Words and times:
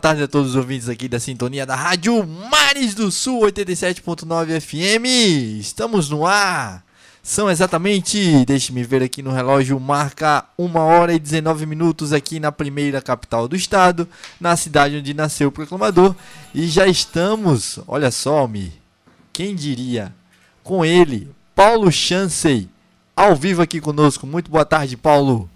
tarde 0.00 0.22
a 0.22 0.28
todos 0.28 0.50
os 0.50 0.56
ouvintes 0.56 0.88
aqui 0.88 1.06
da 1.06 1.20
sintonia 1.20 1.66
da 1.66 1.76
Rádio 1.76 2.26
Mares 2.26 2.94
do 2.94 3.10
Sul 3.10 3.42
87.9 3.42 4.58
FM. 4.58 5.60
Estamos 5.60 6.08
no 6.08 6.26
ar. 6.26 6.82
São 7.22 7.50
exatamente, 7.50 8.46
deixe-me 8.46 8.82
ver 8.82 9.02
aqui 9.02 9.22
no 9.22 9.30
relógio, 9.30 9.78
marca 9.78 10.46
1 10.58 10.74
hora 10.78 11.12
e 11.12 11.18
19 11.18 11.66
minutos 11.66 12.14
aqui 12.14 12.40
na 12.40 12.50
primeira 12.50 13.02
capital 13.02 13.46
do 13.46 13.54
estado, 13.54 14.08
na 14.40 14.56
cidade 14.56 14.96
onde 14.96 15.12
nasceu 15.12 15.48
o 15.48 15.52
proclamador. 15.52 16.16
E 16.54 16.66
já 16.66 16.86
estamos, 16.86 17.78
olha 17.86 18.10
só, 18.10 18.48
me, 18.48 18.72
quem 19.34 19.54
diria, 19.54 20.14
com 20.64 20.82
ele, 20.82 21.28
Paulo 21.54 21.92
Chansey, 21.92 22.70
ao 23.14 23.36
vivo 23.36 23.60
aqui 23.60 23.82
conosco. 23.82 24.26
Muito 24.26 24.50
boa 24.50 24.64
tarde, 24.64 24.96
Paulo. 24.96 25.48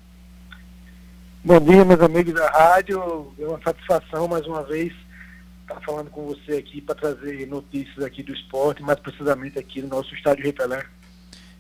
Bom 1.47 1.61
dia, 1.61 1.85
meus 1.85 2.01
amigos 2.01 2.33
da 2.33 2.49
rádio. 2.49 3.31
É 3.39 3.47
uma 3.47 3.61
satisfação 3.63 4.27
mais 4.27 4.47
uma 4.47 4.63
vez 4.63 4.91
estar 5.61 5.79
falando 5.83 6.09
com 6.09 6.25
você 6.25 6.53
aqui 6.53 6.81
para 6.81 6.95
trazer 6.95 7.47
notícias 7.47 8.03
aqui 8.03 8.23
do 8.23 8.33
esporte, 8.33 8.83
mais 8.83 8.99
precisamente 8.99 9.59
aqui 9.59 9.83
no 9.83 9.89
nosso 9.89 10.15
estádio 10.15 10.43
Repelé. 10.43 10.83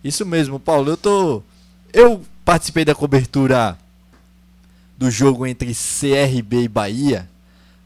Isso 0.03 0.25
mesmo, 0.25 0.59
Paulo. 0.59 0.93
Eu 0.93 0.97
tô 0.97 1.43
eu 1.93 2.23
participei 2.47 2.83
da 2.83 2.95
cobertura 2.95 3.77
do 4.97 5.11
jogo 5.11 5.47
entre 5.47 5.75
CRB 5.75 6.63
e 6.63 6.69
Bahia. 6.69 7.29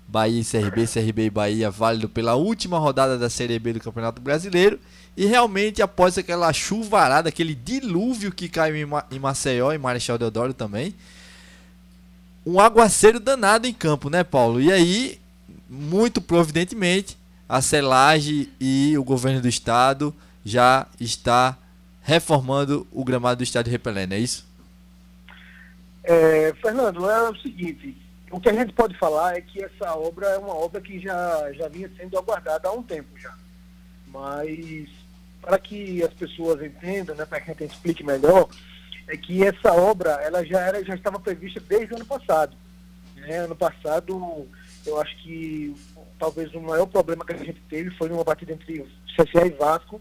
Bahia 0.06 0.40
e 0.40 0.44
CRB, 0.44 0.86
CRB 0.86 1.24
e 1.24 1.30
Bahia, 1.30 1.68
válido 1.68 2.08
pela 2.08 2.36
última 2.36 2.78
rodada 2.78 3.18
da 3.18 3.28
Série 3.28 3.58
B 3.58 3.72
do 3.72 3.80
Campeonato 3.80 4.22
Brasileiro. 4.22 4.78
E 5.16 5.26
realmente, 5.26 5.82
após 5.82 6.16
aquela 6.16 6.52
chuvarada, 6.52 7.28
aquele 7.28 7.56
dilúvio 7.56 8.30
que 8.30 8.48
caiu 8.48 8.76
em 9.10 9.18
Maceió 9.18 9.72
e 9.72 9.78
Marechal 9.78 10.16
Deodoro 10.16 10.54
também, 10.54 10.94
um 12.48 12.58
aguaceiro 12.58 13.20
danado 13.20 13.66
em 13.66 13.74
campo, 13.74 14.08
né, 14.08 14.24
Paulo? 14.24 14.58
E 14.58 14.72
aí, 14.72 15.20
muito 15.68 16.18
providentemente, 16.18 17.14
a 17.46 17.60
Celage 17.60 18.50
e 18.58 18.96
o 18.96 19.04
governo 19.04 19.42
do 19.42 19.48
estado 19.48 20.14
já 20.42 20.86
está 20.98 21.58
reformando 22.00 22.86
o 22.90 23.04
gramado 23.04 23.36
do 23.36 23.42
estádio 23.42 23.70
Repelé, 23.70 24.08
é 24.10 24.18
isso? 24.18 24.48
É, 26.02 26.54
Fernando, 26.62 27.10
é 27.10 27.28
o 27.28 27.36
seguinte, 27.36 27.94
o 28.30 28.40
que 28.40 28.48
a 28.48 28.54
gente 28.54 28.72
pode 28.72 28.96
falar 28.96 29.36
é 29.36 29.42
que 29.42 29.62
essa 29.62 29.94
obra 29.94 30.28
é 30.28 30.38
uma 30.38 30.54
obra 30.54 30.80
que 30.80 30.98
já, 30.98 31.52
já 31.52 31.68
vinha 31.68 31.90
sendo 31.98 32.16
aguardada 32.16 32.66
há 32.66 32.72
um 32.72 32.82
tempo 32.82 33.10
já. 33.18 33.36
Mas, 34.06 34.88
para 35.42 35.58
que 35.58 36.02
as 36.02 36.14
pessoas 36.14 36.62
entendam, 36.62 37.14
né, 37.14 37.26
para 37.26 37.42
que 37.42 37.50
a 37.50 37.54
gente 37.54 37.74
explique 37.74 38.02
melhor, 38.02 38.48
é 39.08 39.16
que 39.16 39.44
essa 39.44 39.72
obra 39.72 40.10
ela 40.22 40.44
já 40.44 40.60
era 40.60 40.84
já 40.84 40.94
estava 40.94 41.18
prevista 41.18 41.60
desde 41.60 41.94
o 41.94 41.96
ano 41.96 42.06
passado. 42.06 42.56
Né? 43.16 43.38
Ano 43.38 43.56
passado, 43.56 44.46
eu 44.86 45.00
acho 45.00 45.16
que 45.22 45.74
talvez 46.18 46.52
o 46.54 46.60
maior 46.60 46.86
problema 46.86 47.24
que 47.24 47.32
a 47.32 47.38
gente 47.38 47.60
teve 47.68 47.90
foi 47.96 48.08
numa 48.08 48.24
partida 48.24 48.52
entre 48.52 48.86
CSA 49.16 49.46
e 49.46 49.50
Vasco. 49.50 50.00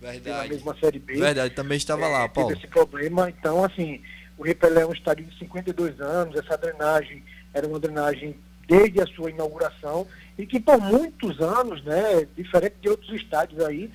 Verdade. 0.00 0.48
Na 0.48 0.54
mesma 0.54 0.76
Série 0.78 0.98
B. 0.98 1.16
Verdade, 1.16 1.54
também 1.54 1.76
estava 1.76 2.06
é, 2.06 2.08
lá, 2.08 2.28
Paulo. 2.28 2.52
Esse 2.52 2.66
problema. 2.66 3.28
Então, 3.28 3.62
assim, 3.62 4.00
o 4.36 4.42
Repelé 4.42 4.82
é 4.82 4.86
um 4.86 4.92
estádio 4.92 5.26
de 5.26 5.38
52 5.38 6.00
anos, 6.00 6.36
essa 6.36 6.56
drenagem 6.56 7.22
era 7.52 7.66
uma 7.66 7.78
drenagem 7.78 8.36
desde 8.66 9.00
a 9.00 9.06
sua 9.06 9.30
inauguração 9.30 10.06
e 10.38 10.46
que 10.46 10.58
por 10.58 10.80
muitos 10.80 11.40
anos, 11.40 11.82
né, 11.84 12.26
diferente 12.36 12.76
de 12.80 12.88
outros 12.88 13.12
estádios 13.12 13.62
aí, 13.62 13.90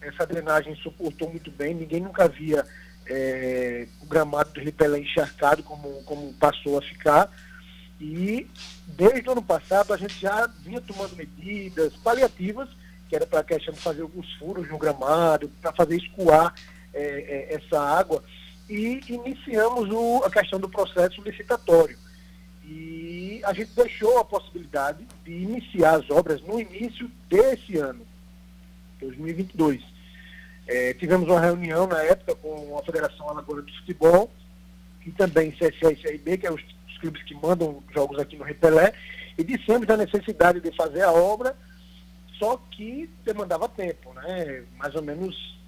essa 0.00 0.24
drenagem 0.24 0.74
suportou 0.76 1.28
muito 1.28 1.50
bem, 1.50 1.74
ninguém 1.74 2.00
nunca 2.00 2.28
via 2.28 2.64
é, 3.06 3.86
o 4.00 4.06
gramado 4.06 4.52
do 4.52 4.60
Ripelé 4.60 5.00
encharcado, 5.00 5.62
como, 5.62 6.02
como 6.04 6.32
passou 6.34 6.78
a 6.78 6.82
ficar. 6.82 7.30
E 8.00 8.46
desde 8.86 9.28
o 9.28 9.32
ano 9.32 9.42
passado 9.42 9.92
a 9.92 9.96
gente 9.96 10.18
já 10.18 10.46
vinha 10.46 10.80
tomando 10.80 11.16
medidas 11.16 11.94
paliativas, 11.96 12.68
que 13.08 13.16
era 13.16 13.26
para 13.26 13.40
a 13.40 13.44
questão 13.44 13.74
de 13.74 13.80
fazer 13.80 14.02
alguns 14.02 14.32
furos 14.34 14.68
no 14.68 14.78
gramado, 14.78 15.50
para 15.60 15.72
fazer 15.72 15.96
escoar 15.96 16.54
é, 16.94 17.02
é, 17.02 17.54
essa 17.54 17.78
água. 17.80 18.22
E 18.68 19.00
iniciamos 19.08 19.90
o, 19.90 20.22
a 20.24 20.30
questão 20.30 20.60
do 20.60 20.68
processo 20.68 21.20
licitatório. 21.22 21.98
E 22.64 23.42
a 23.44 23.52
gente 23.52 23.72
deixou 23.74 24.18
a 24.18 24.24
possibilidade 24.24 25.04
de 25.24 25.32
iniciar 25.32 25.96
as 25.96 26.08
obras 26.08 26.40
no 26.42 26.60
início 26.60 27.10
desse 27.28 27.76
ano, 27.76 28.06
2022. 29.00 29.82
É, 30.70 30.94
tivemos 30.94 31.28
uma 31.28 31.40
reunião 31.40 31.84
na 31.88 32.00
época 32.00 32.32
com 32.36 32.78
a 32.78 32.84
Federação 32.84 33.28
Alagoana 33.28 33.62
de 33.62 33.76
Futebol 33.80 34.30
e 35.04 35.10
também 35.10 35.50
CSA 35.50 35.90
e 35.90 35.96
CRB, 35.96 36.38
que 36.38 36.46
é 36.46 36.52
os, 36.52 36.62
os 36.88 36.98
clubes 36.98 37.20
que 37.24 37.34
mandam 37.34 37.82
jogos 37.92 38.20
aqui 38.20 38.36
no 38.36 38.44
Repelé, 38.44 38.92
e 39.36 39.42
dissemos 39.42 39.84
da 39.84 39.96
necessidade 39.96 40.60
de 40.60 40.70
fazer 40.76 41.02
a 41.02 41.10
obra, 41.10 41.56
só 42.38 42.56
que 42.70 43.10
demandava 43.24 43.68
tempo, 43.68 44.14
né? 44.14 44.62
mais 44.78 44.94
ou 44.94 45.02
menos 45.02 45.58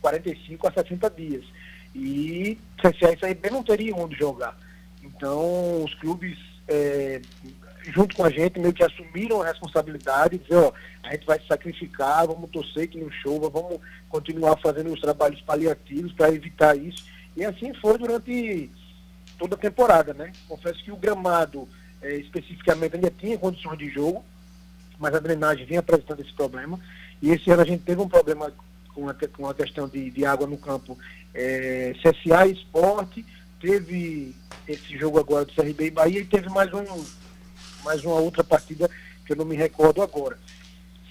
45 0.00 0.68
a 0.68 0.72
60 0.72 1.10
dias. 1.10 1.44
E 1.92 2.56
CSA 2.76 3.14
e 3.14 3.16
CRB 3.16 3.50
não 3.50 3.64
teriam 3.64 3.98
onde 3.98 4.16
jogar. 4.16 4.56
Então, 5.02 5.82
os 5.82 5.92
clubes 5.94 6.38
é, 6.68 7.20
junto 7.90 8.16
com 8.16 8.24
a 8.24 8.30
gente, 8.30 8.58
meio 8.58 8.72
que 8.72 8.84
assumiram 8.84 9.42
a 9.42 9.46
responsabilidade, 9.46 10.38
dizer, 10.38 10.56
ó, 10.56 10.72
a 11.02 11.12
gente 11.12 11.26
vai 11.26 11.40
se 11.40 11.46
sacrificar, 11.46 12.26
vamos 12.26 12.50
torcer 12.50 12.88
que 12.88 12.98
não 12.98 13.10
chova, 13.10 13.48
vamos 13.48 13.80
continuar 14.08 14.56
fazendo 14.58 14.92
os 14.92 15.00
trabalhos 15.00 15.40
paliativos 15.40 16.12
para 16.12 16.32
evitar 16.32 16.76
isso. 16.76 17.04
E 17.36 17.44
assim 17.44 17.72
foi 17.74 17.98
durante 17.98 18.70
toda 19.38 19.54
a 19.54 19.58
temporada, 19.58 20.14
né? 20.14 20.32
Confesso 20.46 20.82
que 20.84 20.92
o 20.92 20.96
gramado, 20.96 21.68
é, 22.00 22.16
especificamente, 22.16 22.94
ainda 22.94 23.10
tinha 23.10 23.38
condições 23.38 23.78
de 23.78 23.88
jogo, 23.88 24.24
mas 24.98 25.14
a 25.14 25.18
drenagem 25.18 25.66
vinha 25.66 25.80
apresentando 25.80 26.20
esse 26.20 26.32
problema. 26.32 26.78
E 27.20 27.30
esse 27.30 27.50
ano 27.50 27.62
a 27.62 27.66
gente 27.66 27.82
teve 27.82 28.00
um 28.00 28.08
problema 28.08 28.52
com 28.94 29.08
a, 29.08 29.14
com 29.14 29.48
a 29.48 29.54
questão 29.54 29.88
de, 29.88 30.10
de 30.10 30.24
água 30.24 30.46
no 30.46 30.58
campo 30.58 30.96
é, 31.34 31.94
CSA 32.02 32.46
Esporte, 32.46 33.24
teve 33.60 34.34
esse 34.68 34.98
jogo 34.98 35.18
agora 35.18 35.44
do 35.44 35.52
CRB 35.52 35.86
e 35.86 35.90
Bahia 35.90 36.20
e 36.20 36.24
teve 36.24 36.48
mais 36.48 36.72
um 36.72 37.21
mais 37.84 38.04
uma 38.04 38.16
outra 38.16 38.42
partida 38.42 38.88
que 39.24 39.32
eu 39.32 39.36
não 39.36 39.44
me 39.44 39.56
recordo 39.56 40.02
agora. 40.02 40.38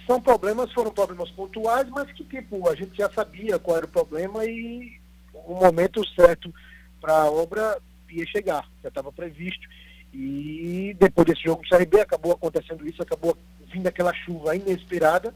São 0.05 0.19
problemas, 0.21 0.71
foram 0.73 0.91
problemas 0.91 1.29
pontuais, 1.31 1.87
mas 1.89 2.11
que 2.11 2.23
tipo, 2.23 2.67
a 2.69 2.75
gente 2.75 2.97
já 2.97 3.09
sabia 3.09 3.59
qual 3.59 3.77
era 3.77 3.85
o 3.85 3.89
problema 3.89 4.43
e 4.45 4.99
o 5.33 5.55
momento 5.55 6.05
certo 6.15 6.53
para 6.99 7.13
a 7.13 7.31
obra 7.31 7.79
ia 8.09 8.25
chegar, 8.25 8.67
já 8.81 8.89
estava 8.89 9.11
previsto. 9.11 9.67
E 10.13 10.95
depois 10.99 11.27
desse 11.27 11.43
jogo 11.43 11.63
do 11.63 11.69
CRB 11.69 12.01
acabou 12.01 12.33
acontecendo 12.33 12.85
isso, 12.87 13.01
acabou 13.01 13.37
vindo 13.71 13.87
aquela 13.87 14.13
chuva 14.13 14.55
inesperada 14.55 15.33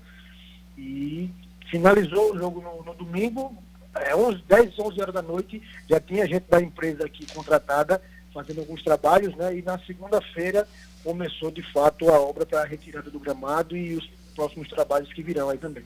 e 0.78 1.30
finalizou 1.70 2.34
o 2.34 2.38
jogo 2.38 2.62
no, 2.62 2.84
no 2.84 2.94
domingo, 2.94 3.58
é, 3.96 4.14
11, 4.14 4.44
10, 4.48 4.78
11 4.78 5.02
horas 5.02 5.14
da 5.14 5.22
noite, 5.22 5.62
já 5.90 6.00
tinha 6.00 6.28
gente 6.28 6.46
da 6.50 6.62
empresa 6.62 7.06
aqui 7.06 7.26
contratada 7.34 8.02
fazendo 8.34 8.60
alguns 8.60 8.84
trabalhos, 8.84 9.34
né? 9.38 9.56
E 9.58 9.62
na 9.62 9.80
segunda-feira 9.80 10.68
começou 11.06 11.52
de 11.52 11.62
fato 11.72 12.10
a 12.10 12.20
obra 12.20 12.48
para 12.48 12.64
a 12.64 12.66
retirada 12.66 13.12
do 13.12 13.20
gramado 13.20 13.78
e 13.78 13.96
os 13.96 14.10
próximos 14.36 14.68
trabalhos 14.68 15.14
que 15.14 15.22
virão 15.22 15.50
aí 15.50 15.58
também. 15.60 15.86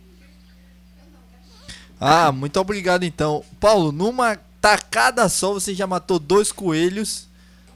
Ah, 2.00 2.32
muito 2.32 2.58
obrigado 2.58 3.04
então. 3.04 3.44
Paulo, 3.60 3.92
numa 3.92 4.38
tacada 4.62 5.28
só 5.28 5.54
você 5.54 5.76
já 5.76 5.86
matou 5.86 6.18
dois 6.18 6.54
coelhos. 6.54 7.28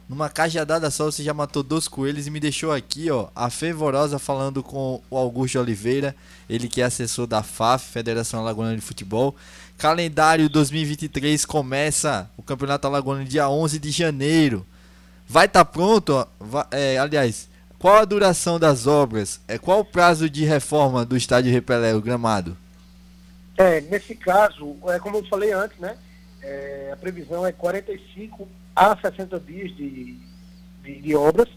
Numa 0.08 0.30
cajadada 0.30 0.90
só 0.90 1.06
você 1.06 1.22
já 1.22 1.34
matou 1.34 1.64
dois 1.64 1.88
coelhos 1.88 2.28
e 2.28 2.32
me 2.32 2.40
deixou 2.40 2.72
aqui, 2.72 3.10
ó, 3.10 3.30
a 3.36 3.50
Fervorosa 3.50 4.20
falando 4.20 4.62
com 4.62 5.02
o 5.10 5.18
Augusto 5.18 5.60
Oliveira, 5.60 6.16
ele 6.50 6.68
que 6.68 6.82
é 6.82 6.86
assessor 6.86 7.26
da 7.26 7.42
FAF, 7.42 7.90
Federação 7.92 8.40
Alagoana 8.40 8.76
de 8.76 8.82
Futebol. 8.82 9.36
Calendário 9.78 10.50
2023 10.50 11.46
começa 11.46 12.30
o 12.38 12.44
Campeonato 12.44 12.86
Alagoano 12.86 13.26
dia 13.26 13.50
11 13.50 13.80
de 13.80 13.92
janeiro. 13.92 14.66
Vai 15.34 15.48
estar 15.48 15.66
tá 15.66 15.72
pronto? 15.72 16.28
Vai, 16.40 16.64
é, 16.70 17.00
aliás, 17.00 17.50
qual 17.80 17.96
a 17.96 18.06
duração 18.06 18.60
das 18.60 18.86
obras? 18.86 19.42
É, 19.48 19.58
qual 19.58 19.80
o 19.80 19.86
prazo 19.86 20.30
de 20.30 20.46
reforma 20.46 21.04
do 21.04 21.18
estádio 21.18 21.52
Repelé, 21.52 21.96
o 21.96 22.02
gramado? 22.02 22.56
É, 23.58 23.82
nesse 23.82 24.14
caso, 24.14 24.78
é 24.90 25.00
como 25.00 25.18
eu 25.18 25.26
falei 25.26 25.52
antes, 25.52 25.80
né? 25.80 25.98
É, 26.40 26.92
a 26.94 26.98
previsão 26.98 27.44
é 27.48 27.52
45 27.52 28.48
a 28.76 28.96
60 28.96 29.40
dias 29.40 29.76
de, 29.76 30.20
de, 30.84 31.02
de, 31.02 31.16
obras, 31.16 31.50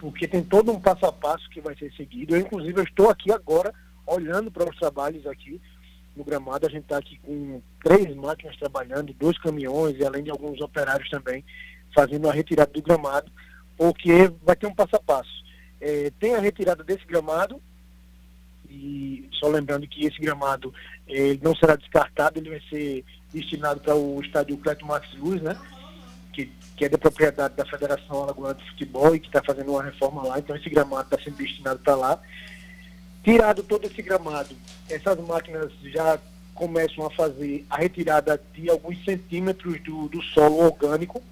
porque 0.00 0.26
tem 0.26 0.42
todo 0.42 0.72
um 0.72 0.80
passo 0.80 1.06
a 1.06 1.12
passo 1.12 1.48
que 1.50 1.60
vai 1.60 1.76
ser 1.76 1.92
seguido. 1.92 2.34
Eu, 2.34 2.40
inclusive, 2.40 2.80
eu 2.80 2.84
estou 2.84 3.08
aqui 3.08 3.30
agora 3.30 3.72
olhando 4.08 4.50
para 4.50 4.68
os 4.68 4.76
trabalhos 4.76 5.24
aqui 5.24 5.60
no 6.16 6.24
gramado. 6.24 6.66
A 6.66 6.70
gente 6.70 6.82
está 6.82 6.98
aqui 6.98 7.16
com 7.22 7.62
três 7.80 8.12
máquinas 8.16 8.56
trabalhando, 8.56 9.14
dois 9.14 9.38
caminhões 9.38 9.96
e 10.00 10.04
além 10.04 10.24
de 10.24 10.32
alguns 10.32 10.60
operários 10.60 11.08
também 11.08 11.44
fazendo 11.94 12.28
a 12.28 12.32
retirada 12.32 12.70
do 12.72 12.82
gramado, 12.82 13.30
porque 13.76 14.30
vai 14.42 14.56
ter 14.56 14.66
um 14.66 14.74
passo 14.74 14.96
a 14.96 15.00
passo. 15.00 15.44
É, 15.80 16.10
tem 16.18 16.34
a 16.34 16.40
retirada 16.40 16.84
desse 16.84 17.04
gramado, 17.06 17.60
e 18.68 19.28
só 19.32 19.48
lembrando 19.48 19.86
que 19.88 20.06
esse 20.06 20.20
gramado 20.20 20.72
ele 21.06 21.40
não 21.42 21.54
será 21.56 21.74
descartado, 21.76 22.38
ele 22.38 22.50
vai 22.50 22.60
ser 22.68 23.04
destinado 23.32 23.80
para 23.80 23.96
o 23.96 24.20
estádio 24.20 24.56
Cleto 24.58 24.86
Max 24.86 25.12
Luz, 25.14 25.40
né? 25.42 25.56
Que 26.32 26.40
que, 26.44 26.52
que 26.76 26.84
é 26.84 26.88
da 26.88 26.98
propriedade 26.98 27.54
da 27.54 27.64
Federação 27.64 28.22
Alagoana 28.22 28.54
de 28.54 28.70
Futebol 28.70 29.14
e 29.14 29.20
que 29.20 29.26
está 29.26 29.42
fazendo 29.42 29.72
uma 29.72 29.82
reforma 29.82 30.22
lá, 30.22 30.38
então 30.38 30.56
esse 30.56 30.70
gramado 30.70 31.02
está 31.02 31.22
sendo 31.22 31.36
destinado 31.36 31.80
para 31.80 31.94
lá. 31.94 32.18
Tirado 33.22 33.62
todo 33.62 33.86
esse 33.86 34.00
gramado, 34.00 34.56
essas 34.88 35.18
máquinas 35.20 35.70
já 35.82 36.18
começam 36.54 37.06
a 37.06 37.10
fazer 37.10 37.66
a 37.68 37.76
retirada 37.76 38.40
de 38.54 38.70
alguns 38.70 39.02
centímetros 39.04 39.80
do, 39.82 40.08
do 40.08 40.22
solo 40.22 40.58
orgânico, 40.58 41.22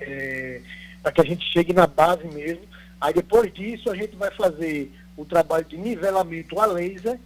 é, 0.00 0.60
para 1.02 1.12
que 1.12 1.20
a 1.20 1.24
gente 1.24 1.50
chegue 1.52 1.72
na 1.72 1.86
base 1.86 2.26
mesmo. 2.26 2.62
Aí 3.00 3.14
depois 3.14 3.52
disso 3.52 3.90
a 3.90 3.94
gente 3.94 4.16
vai 4.16 4.30
fazer 4.32 4.92
o 5.16 5.24
trabalho 5.24 5.64
de 5.64 5.76
nivelamento 5.76 6.60
a 6.60 6.66
laser 6.66 7.18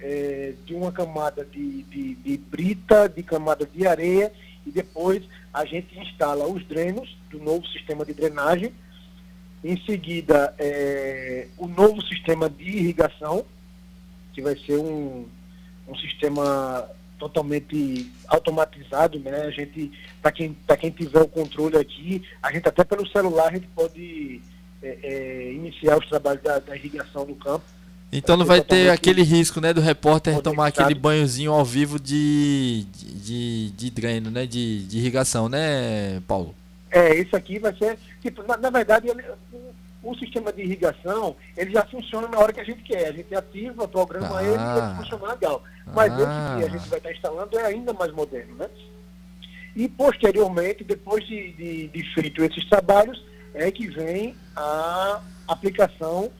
é, 0.00 0.54
de 0.64 0.74
uma 0.74 0.92
camada 0.92 1.44
de, 1.44 1.82
de, 1.84 2.14
de, 2.14 2.36
brita, 2.36 3.08
de 3.08 3.22
camada 3.22 3.66
de 3.66 3.86
areia, 3.86 4.32
e 4.66 4.70
depois 4.70 5.22
a 5.52 5.64
gente 5.64 5.98
instala 5.98 6.46
os 6.46 6.64
drenos 6.66 7.16
do 7.30 7.38
novo 7.38 7.66
sistema 7.68 8.04
de 8.04 8.14
drenagem. 8.14 8.72
Em 9.64 9.76
seguida, 9.84 10.54
é, 10.58 11.48
o 11.56 11.66
novo 11.66 12.00
sistema 12.02 12.48
de 12.48 12.64
irrigação, 12.64 13.44
que 14.32 14.40
vai 14.40 14.56
ser 14.56 14.76
um, 14.76 15.26
um 15.88 15.96
sistema 15.96 16.88
totalmente 17.18 18.10
automatizado, 18.26 19.18
né? 19.18 19.42
A 19.42 19.50
gente, 19.50 19.90
para 20.22 20.32
quem, 20.32 20.56
quem 20.78 20.90
tiver 20.90 21.20
o 21.20 21.28
controle 21.28 21.76
aqui, 21.76 22.22
a 22.42 22.52
gente 22.52 22.68
até 22.68 22.84
pelo 22.84 23.06
celular 23.08 23.48
a 23.48 23.54
gente 23.54 23.66
pode 23.74 24.40
é, 24.82 24.98
é, 25.02 25.52
iniciar 25.52 25.98
os 25.98 26.08
trabalhos 26.08 26.42
da, 26.42 26.58
da 26.58 26.76
irrigação 26.76 27.26
do 27.26 27.34
campo. 27.34 27.64
Então 28.10 28.36
não 28.36 28.46
vai 28.46 28.62
ter 28.62 28.88
aquele 28.90 29.22
risco, 29.22 29.60
né, 29.60 29.74
do 29.74 29.82
repórter 29.82 30.40
tomar 30.40 30.68
aquele 30.68 30.94
banhozinho 30.94 31.52
ao 31.52 31.64
vivo 31.64 32.00
de, 32.00 32.86
de, 32.90 33.70
de 33.70 33.90
dreno, 33.90 34.30
né, 34.30 34.46
de, 34.46 34.84
de 34.84 34.96
irrigação, 34.96 35.48
né, 35.48 36.20
Paulo? 36.26 36.54
É, 36.90 37.14
isso 37.20 37.36
aqui 37.36 37.58
vai 37.58 37.74
ser, 37.76 37.98
tipo, 38.22 38.42
na, 38.44 38.56
na 38.56 38.70
verdade, 38.70 39.08
o, 40.10 40.18
sistema 40.18 40.52
de 40.52 40.62
irrigação, 40.62 41.36
ele 41.56 41.72
já 41.72 41.84
funciona 41.86 42.28
na 42.28 42.38
hora 42.38 42.52
que 42.52 42.60
a 42.60 42.64
gente 42.64 42.82
quer. 42.82 43.08
A 43.08 43.12
gente 43.12 43.34
ativa, 43.34 43.86
programa 43.88 44.38
ah, 44.38 44.42
ele 44.42 44.52
e 44.52 44.78
ele 44.78 44.96
funciona 44.96 45.32
legal. 45.32 45.62
Mas 45.86 46.12
ah. 46.12 46.16
esse 46.16 46.58
que 46.58 46.64
a 46.64 46.78
gente 46.78 46.88
vai 46.88 46.98
estar 46.98 47.12
instalando 47.12 47.58
é 47.58 47.66
ainda 47.66 47.92
mais 47.92 48.12
moderno, 48.12 48.54
né? 48.56 48.68
E 49.76 49.88
posteriormente, 49.88 50.82
depois 50.82 51.24
de, 51.26 51.52
de, 51.52 51.88
de 51.88 52.14
feito 52.14 52.42
esses 52.42 52.68
trabalhos, 52.68 53.24
é 53.54 53.70
que 53.70 53.86
vem 53.86 54.34
a 54.56 55.20
aplicação 55.46 56.30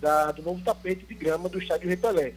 da, 0.00 0.32
do 0.32 0.42
novo 0.42 0.60
tapete 0.62 1.06
de 1.06 1.14
grama 1.14 1.48
do 1.48 1.58
estádio 1.58 1.88
Repelé. 1.88 2.32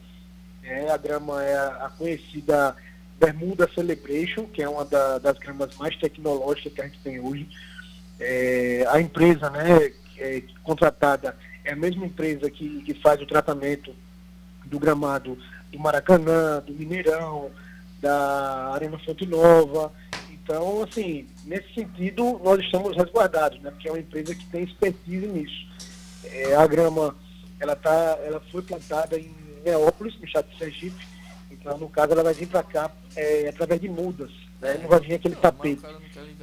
É, 0.63 0.89
a 0.89 0.97
grama 0.97 1.43
é 1.43 1.55
a, 1.55 1.85
a 1.85 1.89
conhecida 1.89 2.75
Bermuda 3.19 3.69
Celebration, 3.73 4.45
que 4.45 4.61
é 4.61 4.67
uma 4.67 4.85
da, 4.85 5.17
das 5.17 5.37
gramas 5.37 5.75
mais 5.77 5.95
tecnológicas 5.97 6.73
que 6.73 6.81
a 6.81 6.85
gente 6.85 6.99
tem 6.99 7.19
hoje. 7.19 7.47
É, 8.19 8.85
a 8.89 9.01
empresa 9.01 9.49
né, 9.49 9.91
é, 10.23 10.41
contratada 10.63 11.35
é 11.65 11.73
a 11.73 11.75
mesma 11.75 12.05
empresa 12.05 12.49
que, 12.49 12.81
que 12.83 12.93
faz 12.95 13.21
o 13.21 13.25
tratamento 13.25 13.93
do 14.65 14.79
gramado 14.79 15.37
do 15.71 15.79
Maracanã, 15.79 16.61
do 16.65 16.73
Mineirão, 16.73 17.51
da 18.01 18.71
Arena 18.73 18.97
Fonte 18.99 19.25
Nova. 19.25 19.91
Então, 20.31 20.83
assim, 20.83 21.27
nesse 21.45 21.73
sentido, 21.73 22.39
nós 22.43 22.59
estamos 22.59 22.95
resguardados, 22.95 23.59
né? 23.61 23.71
Porque 23.71 23.87
é 23.87 23.91
uma 23.91 23.99
empresa 23.99 24.33
que 24.35 24.45
tem 24.45 24.63
expertise 24.63 25.27
nisso. 25.27 25.67
É, 26.25 26.55
a 26.55 26.65
grama 26.67 27.15
ela, 27.59 27.75
tá, 27.75 28.17
ela 28.23 28.41
foi 28.51 28.61
plantada 28.61 29.17
em 29.17 29.33
Neópolis, 29.65 30.17
no 30.19 30.25
estado 30.25 30.49
de 30.49 30.57
Sergipe. 30.57 31.07
Então, 31.49 31.77
no 31.77 31.89
caso, 31.89 32.11
ela 32.11 32.23
vai 32.23 32.33
vir 32.33 32.47
para 32.47 32.63
cá 32.63 32.91
é, 33.15 33.49
através 33.49 33.79
de 33.79 33.89
mudas. 33.89 34.31
Né? 34.63 34.79
Não 34.81 34.87
vai 34.87 34.99
vir 35.01 35.15
aquele 35.15 35.35
tapete. 35.35 35.81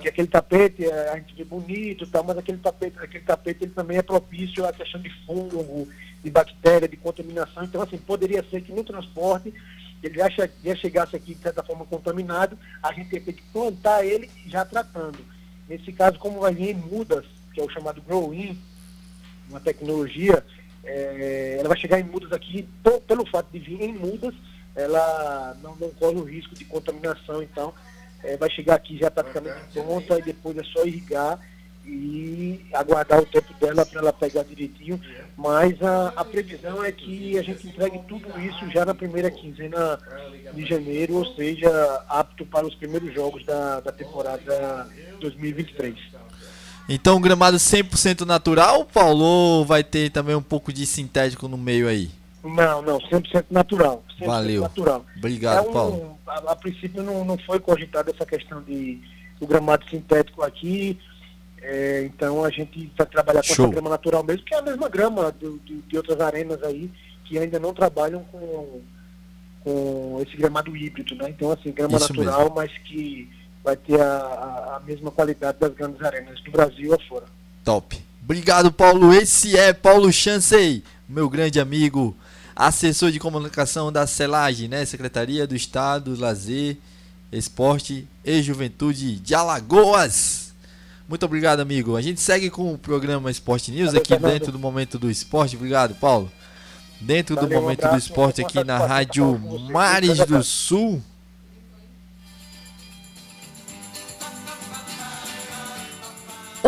Que 0.03 0.09
aquele 0.09 0.29
tapete 0.29 0.85
é, 0.85 1.09
a 1.09 1.17
gente 1.17 1.35
vê 1.35 1.43
bonito, 1.43 2.07
tá, 2.07 2.23
mas 2.23 2.37
aquele 2.37 2.59
tapete, 2.59 2.99
aquele 2.99 3.25
tapete 3.25 3.65
ele 3.65 3.73
também 3.73 3.97
é 3.97 4.03
propício 4.03 4.67
à 4.67 4.73
questão 4.73 5.01
de 5.01 5.09
fungo, 5.25 5.89
de 6.23 6.31
bactéria, 6.31 6.87
de 6.87 6.99
contaminação. 6.99 7.65
Então, 7.65 7.81
assim, 7.81 7.97
poderia 7.97 8.45
ser 8.51 8.61
que 8.61 8.73
no 8.73 8.85
transporte 8.85 9.55
ele 10.03 10.15
já, 10.15 10.29
já 10.29 10.77
chegasse 10.77 11.17
aqui 11.17 11.35
de 11.35 11.43
certa 11.43 11.63
forma 11.63 11.87
contaminado, 11.87 12.59
a 12.83 12.93
gente 12.93 13.13
ia 13.15 13.21
ter 13.21 13.33
que 13.33 13.43
plantar 13.53 14.05
ele 14.05 14.31
já 14.47 14.67
tratando. 14.67 15.19
Nesse 15.67 15.91
caso, 15.93 16.19
como 16.19 16.41
vai 16.41 16.55
vir 16.55 16.71
em 16.71 16.75
mudas, 16.75 17.25
que 17.55 17.61
é 17.61 17.65
o 17.65 17.71
chamado 17.71 18.03
grow-in, 18.03 18.59
uma 19.49 19.61
tecnologia 19.61 20.45
é, 20.85 21.57
ela 21.59 21.69
vai 21.69 21.79
chegar 21.79 21.99
em 21.99 22.05
mudas 22.05 22.33
aqui, 22.33 22.69
pelo 23.07 23.27
fato 23.27 23.51
de 23.51 23.59
vir 23.59 23.81
em 23.81 23.93
mudas, 23.93 24.35
ela 24.75 25.57
não, 25.63 25.75
não 25.77 25.91
corre 25.91 26.17
o 26.17 26.25
risco 26.25 26.55
de 26.55 26.65
contaminação, 26.65 27.43
então 27.43 27.75
é, 28.23 28.37
vai 28.37 28.51
chegar 28.51 28.75
aqui 28.75 28.99
já 28.99 29.11
praticamente 29.11 29.57
pronta 29.73 30.19
e 30.19 30.23
depois 30.23 30.57
é 30.57 30.65
só 30.65 30.85
irrigar 30.85 31.39
e 31.87 32.61
aguardar 32.75 33.21
o 33.21 33.27
tempo 33.27 33.53
dela 33.55 33.85
para 33.85 34.01
ela 34.01 34.13
pegar 34.13 34.45
direitinho. 34.45 35.01
Mas 35.37 35.81
a, 35.83 36.13
a, 36.17 36.25
previsão 36.25 36.85
é 36.85 36.93
que 36.93 37.39
a 37.39 37.43
gente 37.43 37.67
entregue 37.67 38.01
tudo 38.07 38.29
isso 38.41 38.71
já 38.71 38.85
na 38.85 38.95
primeira 38.95 39.31
quinzena 39.31 39.99
de 40.53 40.67
janeiro, 40.67 41.15
ou 41.15 41.27
seja, 41.35 41.69
apto 42.09 42.45
para 42.45 42.67
os 42.67 42.75
primeiros 42.75 43.13
jogos 43.15 43.45
da, 43.45 43.81
da 43.81 43.93
temporada 43.93 44.89
2023. 45.21 45.97
Então, 46.89 47.21
gramado 47.21 47.57
100% 47.57 48.27
natural, 48.27 48.85
Paulo, 48.85 49.65
vai 49.65 49.85
ter 49.85 50.11
também 50.11 50.35
um 50.35 50.43
pouco 50.43 50.73
de 50.73 50.85
sintético 50.85 51.49
no 51.49 51.57
meio 51.57 51.89
aí? 51.89 52.11
Não, 52.43 52.83
não, 52.83 52.99
100% 52.99 53.47
natural. 53.51 54.03
100% 54.21 54.27
Valeu. 54.27 54.63
Natural. 54.63 55.05
Obrigado, 55.17 55.67
é 55.67 55.69
um, 55.69 55.73
Paulo. 55.73 56.19
A, 56.27 56.53
a, 56.53 56.57
princípio 56.57 57.03
não, 57.03 57.25
não 57.25 57.39
foi 57.39 57.61
cogitada 57.61 58.11
essa 58.11 58.25
questão 58.25 58.63
de 58.63 59.01
o 59.41 59.47
gramado 59.47 59.89
sintético 59.89 60.43
aqui. 60.43 60.99
É, 61.63 62.05
então 62.05 62.43
a 62.43 62.51
gente 62.51 62.91
vai 62.97 63.07
trabalhar 63.07 63.43
com 63.43 63.55
Show. 63.55 63.67
essa 63.67 63.73
grama 63.73 63.91
natural 63.91 64.25
mesmo, 64.25 64.45
que 64.45 64.55
é 64.55 64.59
a 64.59 64.63
mesma 64.63 64.89
grama 64.89 65.35
de, 65.39 65.97
outras 65.97 66.21
arenas 66.21 66.63
aí 66.63 66.91
que 67.25 67.39
ainda 67.39 67.59
não 67.59 67.75
trabalham 67.75 68.25
com, 68.25 68.81
com 69.63 70.25
esse 70.27 70.37
gramado 70.37 70.75
híbrido, 70.75 71.15
né? 71.17 71.29
Então 71.29 71.53
assim, 71.53 71.71
grama 71.71 71.99
Isso 71.99 72.13
natural, 72.13 72.41
mesmo. 72.41 72.55
mas 72.57 72.73
que 72.79 73.31
vai 73.63 73.77
ter 73.77 74.01
a, 74.01 74.77
a, 74.77 74.83
mesma 74.87 75.11
qualidade 75.11 75.59
das 75.59 75.73
grandes 75.75 76.03
arenas 76.03 76.41
do 76.41 76.51
Brasil 76.51 76.95
afora. 76.95 77.27
Top. 77.63 78.03
Obrigado, 78.23 78.73
Paulo. 78.73 79.13
Esse 79.13 79.57
é 79.57 79.73
Paulo 79.73 80.11
Chancey, 80.13 80.83
meu 81.11 81.29
grande 81.29 81.59
amigo, 81.59 82.17
assessor 82.55 83.11
de 83.11 83.19
comunicação 83.19 83.91
da 83.91 84.07
CELAGE, 84.07 84.69
né? 84.69 84.85
Secretaria 84.85 85.45
do 85.45 85.57
Estado, 85.57 86.17
Lazer, 86.17 86.77
Esporte 87.33 88.07
e 88.25 88.41
Juventude 88.41 89.17
de 89.17 89.35
Alagoas. 89.35 90.55
Muito 91.09 91.27
obrigado, 91.27 91.59
amigo. 91.59 91.97
A 91.97 92.01
gente 92.01 92.21
segue 92.21 92.49
com 92.49 92.73
o 92.73 92.79
programa 92.79 93.29
Esporte 93.29 93.73
News 93.73 93.87
Valeu, 93.87 94.01
aqui 94.01 94.11
Fernando. 94.11 94.33
dentro 94.33 94.53
do 94.53 94.59
Momento 94.61 94.99
do 95.01 95.11
Esporte. 95.11 95.57
Obrigado, 95.57 95.97
Paulo. 95.97 96.31
Dentro 97.01 97.35
Valeu, 97.35 97.51
do 97.51 97.61
Momento 97.61 97.89
um 97.89 97.91
do 97.91 97.97
Esporte 97.97 98.41
aqui 98.41 98.63
na 98.63 98.79
Rádio 98.79 99.37
Mares 99.73 100.25
do 100.25 100.45
Sul. 100.45 101.03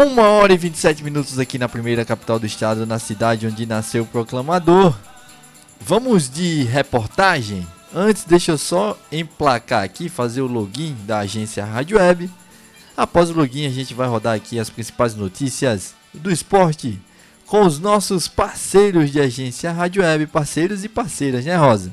Uma 0.05 0.29
hora 0.31 0.53
e 0.53 0.57
27 0.59 1.05
minutos 1.05 1.39
aqui 1.39 1.57
na 1.59 1.69
primeira 1.69 2.05
capital 2.05 2.37
do 2.37 2.45
estado, 2.45 2.85
na 2.85 2.99
cidade 2.99 3.47
onde 3.47 3.65
nasceu 3.65 4.03
o 4.03 4.07
proclamador. 4.07 4.99
Vamos 5.81 6.29
de 6.29 6.65
reportagem? 6.65 7.65
Antes, 7.95 8.25
deixa 8.25 8.51
eu 8.51 8.59
só 8.59 8.99
emplacar 9.13 9.85
aqui, 9.85 10.09
fazer 10.09 10.41
o 10.41 10.49
login 10.49 10.97
da 11.07 11.21
agência 11.21 11.65
Rádio 11.65 11.99
Web. 11.99 12.29
Após 12.97 13.31
o 13.31 13.33
login, 13.33 13.65
a 13.65 13.71
gente 13.71 13.95
vai 13.95 14.09
rodar 14.09 14.35
aqui 14.35 14.59
as 14.59 14.69
principais 14.69 15.15
notícias 15.15 15.95
do 16.13 16.33
esporte 16.33 17.01
com 17.47 17.65
os 17.65 17.79
nossos 17.79 18.27
parceiros 18.27 19.09
de 19.09 19.21
agência 19.21 19.71
Rádio 19.71 20.03
Web, 20.03 20.27
parceiros 20.27 20.83
e 20.83 20.89
parceiras, 20.89 21.45
né, 21.45 21.55
Rosa? 21.55 21.93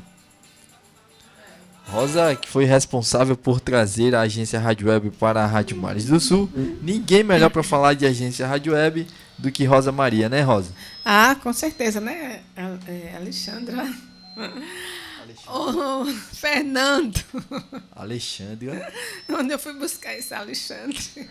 Rosa, 1.91 2.35
que 2.35 2.47
foi 2.47 2.65
responsável 2.65 3.35
por 3.35 3.59
trazer 3.59 4.13
a 4.13 4.21
agência 4.21 4.59
Rádio 4.59 4.89
Web 4.89 5.09
para 5.11 5.43
a 5.43 5.47
Rádio 5.47 5.75
Mares 5.75 6.05
do 6.05 6.19
Sul. 6.19 6.49
Ninguém 6.81 7.23
melhor 7.23 7.49
para 7.49 7.63
falar 7.63 7.95
de 7.95 8.05
agência 8.05 8.45
Rádio 8.45 8.73
Web 8.73 9.07
do 9.37 9.51
que 9.51 9.65
Rosa 9.65 9.91
Maria, 9.91 10.29
né, 10.29 10.41
Rosa? 10.41 10.71
Ah, 11.03 11.35
com 11.41 11.51
certeza, 11.51 11.99
né, 11.99 12.41
é, 12.55 13.15
Alexandra? 13.15 13.91
Oh, 15.47 16.05
Fernando. 16.05 17.19
Alexandra. 17.91 18.93
Onde 19.27 19.53
eu 19.53 19.59
fui 19.59 19.73
buscar 19.73 20.13
esse 20.15 20.33
Alexandre? 20.33 21.27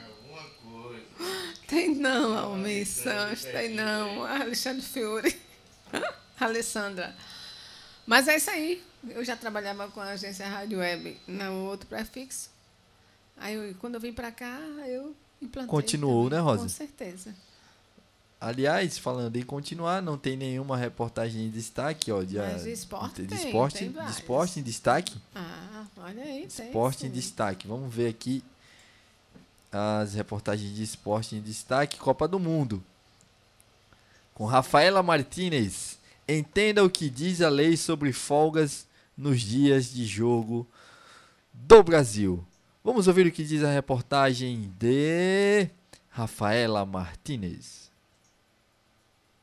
Tem 1.66 1.94
não, 1.94 2.36
Almir 2.36 2.86
Santos, 2.86 3.44
tem 3.44 3.74
não. 3.74 4.24
Alexandre 4.24 4.82
Fiore. 4.82 5.36
Alessandra. 6.40 7.14
Mas 8.08 8.26
é 8.26 8.36
isso 8.36 8.50
aí. 8.50 8.82
Eu 9.10 9.22
já 9.22 9.36
trabalhava 9.36 9.86
com 9.88 10.00
a 10.00 10.12
agência 10.12 10.48
Rádio 10.48 10.78
Web 10.78 11.14
no 11.28 11.66
outro 11.66 11.86
prefixo. 11.86 12.48
Aí, 13.36 13.54
eu, 13.54 13.74
quando 13.74 13.96
eu 13.96 14.00
vim 14.00 14.14
para 14.14 14.32
cá, 14.32 14.58
eu 14.86 15.14
implantei. 15.42 15.68
Continuou, 15.68 16.24
também, 16.24 16.38
né, 16.38 16.42
Rosa? 16.42 16.62
Com 16.62 16.68
certeza. 16.70 17.34
Aliás, 18.40 18.96
falando 18.96 19.36
em 19.36 19.42
continuar, 19.42 20.00
não 20.00 20.16
tem 20.16 20.38
nenhuma 20.38 20.74
reportagem 20.74 21.44
em 21.44 21.50
destaque, 21.50 22.10
ó, 22.10 22.22
de, 22.22 22.38
Mas 22.38 22.62
de 22.62 22.72
esporte, 22.72 23.26
de, 23.26 23.34
esporte, 23.34 23.78
tem, 23.78 23.92
tem 23.92 24.04
de 24.04 24.10
esporte 24.10 24.60
em 24.60 24.62
destaque. 24.62 25.14
Ah, 25.34 25.84
olha 25.98 26.22
aí, 26.22 26.46
Esporte 26.46 27.00
tem, 27.00 27.10
em 27.10 27.12
destaque. 27.12 27.68
Vamos 27.68 27.92
ver 27.92 28.08
aqui 28.08 28.42
as 29.70 30.14
reportagens 30.14 30.74
de 30.74 30.82
esporte 30.82 31.36
em 31.36 31.42
destaque, 31.42 31.98
Copa 31.98 32.26
do 32.26 32.38
Mundo. 32.38 32.82
Com 34.32 34.46
Rafaela 34.46 35.02
Martinez, 35.02 35.97
entenda 36.28 36.84
o 36.84 36.90
que 36.90 37.08
diz 37.08 37.40
a 37.40 37.48
lei 37.48 37.76
sobre 37.76 38.12
folgas 38.12 38.86
nos 39.16 39.40
dias 39.40 39.92
de 39.92 40.04
jogo 40.04 40.68
do 41.52 41.82
Brasil. 41.82 42.44
Vamos 42.84 43.08
ouvir 43.08 43.26
o 43.26 43.32
que 43.32 43.42
diz 43.42 43.64
a 43.64 43.72
reportagem 43.72 44.72
de 44.78 45.68
Rafaela 46.08 46.84
Martinez. 46.84 47.90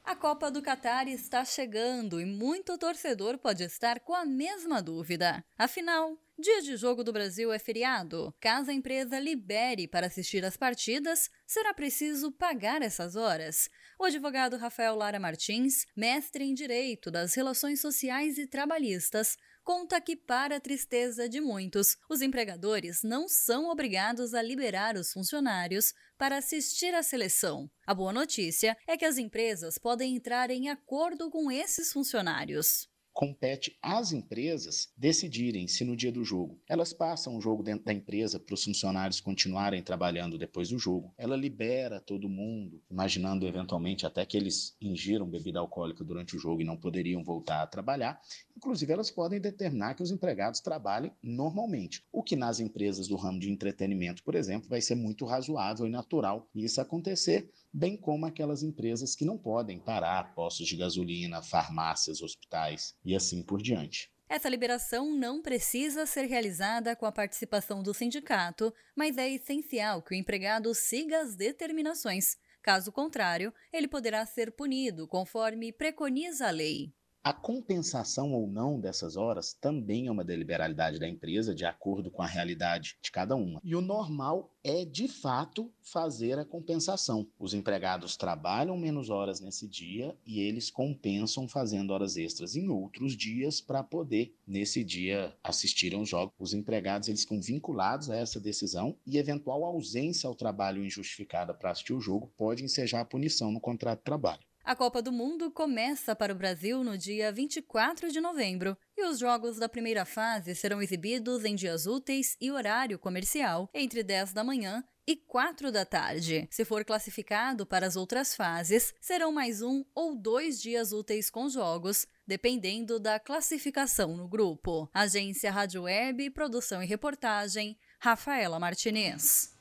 A 0.04 0.16
Copa 0.16 0.52
do 0.52 0.62
Catar 0.62 1.08
está 1.08 1.44
chegando 1.44 2.22
e 2.22 2.26
muito 2.26 2.78
torcedor 2.78 3.40
pode 3.40 3.64
estar 3.64 4.00
com 4.00 4.14
a 4.14 4.24
mesma 4.24 4.82
dúvida. 4.82 5.44
Afinal, 5.58 6.16
dia 6.38 6.62
de 6.62 6.76
jogo 6.76 7.04
do 7.04 7.14
Brasil 7.14 7.52
é 7.52 7.58
feriado. 7.58 8.34
Caso 8.40 8.70
a 8.70 8.74
empresa 8.74 9.18
libere 9.20 9.88
para 9.88 10.08
assistir 10.08 10.44
às 10.44 10.58
partidas, 10.58 11.30
será 11.48 11.74
preciso 11.74 12.32
pagar 12.32 12.82
essas 12.82 13.16
horas. 13.16 13.70
O 13.98 14.04
advogado 14.04 14.58
Rafael 14.58 14.96
Lara 14.96 15.20
Martins, 15.20 15.86
mestre 15.96 16.44
em 16.44 16.54
Direito 16.54 17.10
das 17.10 17.34
Relações 17.34 17.80
Sociais 17.80 18.38
e 18.38 18.46
Trabalhistas, 18.46 19.38
conta 19.64 20.00
que, 20.02 20.16
para 20.16 20.58
a 20.58 20.60
tristeza 20.60 21.28
de 21.28 21.40
muitos, 21.40 21.98
os 22.10 22.22
empregadores 22.22 23.02
não 23.02 23.28
são 23.28 23.70
obrigados 23.70 24.34
a 24.34 24.42
liberar 24.42 24.96
os 24.96 25.12
funcionários 25.14 25.94
para 26.18 26.38
assistir 26.38 26.94
à 26.94 27.02
seleção. 27.02 27.70
A 27.88 27.94
boa 27.94 28.12
notícia 28.12 28.78
é 28.88 28.98
que 28.98 29.06
as 29.06 29.18
empresas 29.18 29.78
podem 29.78 30.16
entrar 30.16 30.52
em 30.52 30.70
acordo 30.70 31.32
com 31.32 31.50
esses 31.50 31.92
funcionários 31.92 32.88
compete 33.16 33.78
às 33.82 34.12
empresas 34.12 34.90
decidirem 34.98 35.70
se 35.70 35.86
no 35.86 35.96
dia 35.96 36.12
do 36.12 36.26
jogo 36.26 36.60
elas 36.68 36.92
passam 36.92 37.38
o 37.38 37.42
jogo 37.42 37.64
dentro 37.64 37.86
da 37.86 37.94
empresa 37.94 38.38
para 38.38 38.54
os 38.54 38.64
funcionários 38.64 39.22
continuarem 39.22 39.82
trabalhando 39.82 40.38
depois 40.38 40.70
do 40.70 40.78
jogo. 40.78 41.14
Ela 41.18 41.38
libera 41.38 42.02
todo 42.02 42.28
mundo, 42.28 42.82
imaginando 42.92 43.48
eventualmente 43.48 44.06
até 44.06 44.26
que 44.26 44.36
eles 44.36 44.76
ingiram 44.82 45.30
bebida 45.30 45.60
alcoólica 45.60 46.04
durante 46.04 46.36
o 46.36 46.40
jogo 46.40 46.62
e 46.62 46.66
não 46.66 46.76
poderiam 46.76 47.24
voltar 47.24 47.62
a 47.62 47.68
trabalhar. 47.68 48.20
Inclusive, 48.56 48.92
elas 48.92 49.12
podem 49.12 49.40
determinar 49.40 49.94
que 49.94 50.04
os 50.04 50.12
empregados 50.12 50.60
trabalhem 50.60 51.12
normalmente, 51.22 52.04
o 52.12 52.24
que 52.24 52.36
nas 52.36 52.60
empresas 52.60 53.08
do 53.08 53.16
ramo 53.16 53.40
de 53.40 53.52
entretenimento, 53.52 54.24
por 54.24 54.36
exemplo, 54.36 54.70
vai 54.70 54.82
ser 54.82 54.96
muito 54.96 55.26
razoável 55.26 55.86
e 55.86 55.90
natural 55.90 56.50
isso 56.54 56.82
acontecer, 56.82 57.50
bem 57.72 57.96
como 57.96 58.26
aquelas 58.26 58.64
empresas 58.64 59.16
que 59.16 59.26
não 59.26 59.38
podem 59.38 59.80
parar 59.80 60.34
postos 60.34 60.68
de 60.68 60.78
gasolina, 60.78 61.42
farmácias, 61.42 62.22
hospitais 62.22 62.96
e 63.06 63.16
assim 63.16 63.44
por 63.44 63.62
diante. 63.62 64.12
Essa 64.28 64.50
liberação 64.50 65.12
não 65.12 65.42
precisa 65.42 66.06
ser 66.06 66.26
realizada 66.26 66.96
com 66.96 67.06
a 67.06 67.12
participação 67.12 67.84
do 67.84 67.94
sindicato, 67.94 68.74
mas 68.96 69.18
é 69.18 69.30
essencial 69.30 70.02
que 70.02 70.16
o 70.16 70.18
empregado 70.18 70.74
siga 70.74 71.22
as 71.22 71.36
determinações. 71.36 72.36
Caso 72.62 72.92
contrário, 72.92 73.54
ele 73.72 73.88
poderá 73.88 74.26
ser 74.26 74.52
punido 74.52 75.08
conforme 75.08 75.72
preconiza 75.72 76.48
a 76.48 76.52
lei. 76.52 76.92
A 77.26 77.34
compensação 77.34 78.34
ou 78.34 78.46
não 78.46 78.80
dessas 78.80 79.18
horas 79.18 79.52
também 79.52 80.06
é 80.06 80.12
uma 80.12 80.24
deliberalidade 80.24 81.00
da 81.00 81.10
empresa, 81.10 81.56
de 81.56 81.66
acordo 81.66 82.12
com 82.12 82.22
a 82.22 82.28
realidade 82.28 83.00
de 83.02 83.12
cada 83.12 83.36
uma. 83.36 83.60
E 83.64 83.76
o 83.76 83.82
normal 83.82 84.54
é, 84.64 84.86
de 84.86 85.08
fato, 85.08 85.74
fazer 85.82 86.38
a 86.38 86.46
compensação. 86.46 87.28
Os 87.40 87.56
empregados 87.56 88.16
trabalham 88.16 88.78
menos 88.78 89.10
horas 89.10 89.40
nesse 89.40 89.68
dia 89.68 90.16
e 90.24 90.40
eles 90.40 90.70
compensam 90.70 91.48
fazendo 91.48 91.90
horas 91.94 92.16
extras 92.16 92.56
em 92.56 92.70
outros 92.70 93.18
dias 93.18 93.60
para 93.60 93.84
poder, 93.84 94.36
nesse 94.46 94.84
dia, 94.84 95.36
assistir 95.44 95.96
aos 95.96 96.08
jogos. 96.08 96.32
Os 96.38 96.54
empregados 96.54 97.08
eles 97.08 97.22
ficam 97.22 97.42
vinculados 97.42 98.12
a 98.12 98.18
essa 98.18 98.40
decisão 98.40 98.96
e 99.04 99.18
eventual 99.18 99.66
ausência 99.66 100.28
ao 100.28 100.36
trabalho 100.36 100.86
injustificada 100.86 101.56
para 101.56 101.72
assistir 101.72 101.94
o 101.94 102.00
jogo 102.00 102.32
pode 102.38 102.64
ensejar 102.64 103.02
a 103.02 103.06
punição 103.06 103.52
no 103.52 103.60
contrato 103.60 103.98
de 103.98 104.06
trabalho. 104.06 104.46
A 104.66 104.76
Copa 104.76 105.00
do 105.00 105.12
Mundo 105.12 105.52
começa 105.52 106.16
para 106.16 106.34
o 106.34 106.36
Brasil 106.36 106.84
no 106.84 106.98
dia 106.98 107.32
24 107.32 108.12
de 108.12 108.20
novembro 108.20 108.76
e 108.98 109.06
os 109.06 109.20
jogos 109.20 109.58
da 109.58 109.70
primeira 109.70 110.06
fase 110.06 110.56
serão 110.56 110.82
exibidos 110.82 111.46
em 111.46 111.54
dias 111.54 111.86
úteis 111.86 112.36
e 112.42 112.50
horário 112.50 112.98
comercial, 112.98 113.70
entre 113.76 114.02
10 114.02 114.34
da 114.34 114.44
manhã 114.44 114.84
e 115.06 115.16
4 115.16 115.72
da 115.72 115.86
tarde. 115.86 116.48
Se 116.50 116.66
for 116.66 116.84
classificado 116.84 117.64
para 117.64 117.86
as 117.86 117.96
outras 117.96 118.36
fases, 118.36 118.92
serão 119.00 119.32
mais 119.32 119.62
um 119.62 119.86
ou 119.94 120.16
dois 120.16 120.60
dias 120.60 120.92
úteis 120.92 121.30
com 121.30 121.48
jogos, 121.48 122.08
dependendo 122.26 123.00
da 123.00 123.20
classificação 123.20 124.18
no 124.18 124.28
grupo. 124.28 124.90
Agência 124.92 125.52
Rádio 125.52 125.84
Web, 125.84 126.32
produção 126.32 126.82
e 126.82 126.88
reportagem, 126.88 127.78
Rafaela 128.00 128.60
Martinez. 128.60 129.54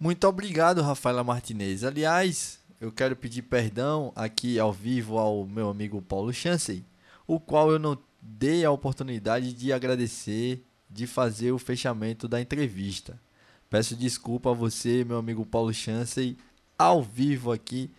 Muito 0.00 0.26
obrigado, 0.26 0.82
Rafaela 0.82 1.22
Martinez. 1.22 1.84
Aliás, 1.84 2.65
eu 2.80 2.92
quero 2.92 3.16
pedir 3.16 3.42
perdão 3.42 4.12
aqui 4.14 4.58
ao 4.58 4.72
vivo 4.72 5.18
ao 5.18 5.46
meu 5.46 5.68
amigo 5.68 6.02
Paulo 6.02 6.32
Chancey, 6.32 6.84
o 7.26 7.40
qual 7.40 7.70
eu 7.70 7.78
não 7.78 7.98
dei 8.20 8.64
a 8.64 8.70
oportunidade 8.70 9.52
de 9.52 9.72
agradecer, 9.72 10.64
de 10.90 11.06
fazer 11.06 11.52
o 11.52 11.58
fechamento 11.58 12.28
da 12.28 12.40
entrevista. 12.40 13.20
Peço 13.68 13.96
desculpa 13.96 14.50
a 14.50 14.54
você, 14.54 15.04
meu 15.04 15.18
amigo 15.18 15.44
Paulo 15.44 15.72
Chancey, 15.72 16.36
ao 16.78 17.02
vivo 17.02 17.50
aqui 17.50 17.90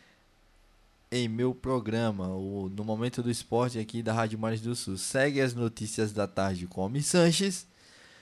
em 1.12 1.28
meu 1.28 1.56
programa, 1.56 2.28
o, 2.28 2.70
no 2.70 2.84
Momento 2.84 3.24
do 3.24 3.32
Esporte 3.32 3.80
aqui 3.80 4.04
da 4.04 4.14
Rádio 4.14 4.38
Mares 4.38 4.62
do 4.62 4.76
Sul. 4.76 4.98
Segue 4.98 5.42
as 5.42 5.54
notícias 5.54 6.12
da 6.12 6.28
tarde 6.28 6.68
com 6.68 6.82
Almi 6.82 7.02
Sanches. 7.02 7.66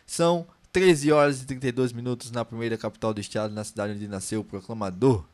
São 0.05 0.47
13 0.71 1.12
horas 1.12 1.41
e 1.41 1.45
32 1.45 1.91
minutos 1.91 2.31
na 2.31 2.45
primeira 2.45 2.77
capital 2.77 3.13
do 3.13 3.21
estado, 3.21 3.53
na 3.53 3.63
cidade 3.63 3.93
onde 3.93 4.07
nasceu 4.07 4.41
o 4.41 4.43
proclamador. 4.43 5.25